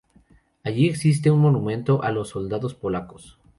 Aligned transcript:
Allí 0.63 0.89
existe 0.89 1.29
un 1.29 1.41
monumento 1.41 2.01
a 2.01 2.09
los 2.11 2.29
soldados 2.29 2.73
polacos. 2.73 3.37